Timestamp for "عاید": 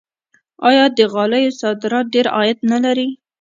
2.35-2.59